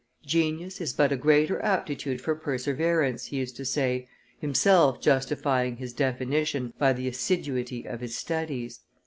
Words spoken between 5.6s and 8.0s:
his definition by the assiduity of